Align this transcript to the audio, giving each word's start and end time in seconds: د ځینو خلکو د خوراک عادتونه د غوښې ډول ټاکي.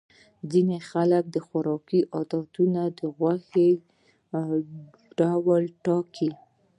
د 0.03 0.03
ځینو 0.51 0.75
خلکو 0.89 1.29
د 1.35 1.37
خوراک 1.47 1.87
عادتونه 2.15 2.81
د 2.99 3.01
غوښې 3.17 3.69
ډول 5.17 5.63
ټاکي. 5.85 6.29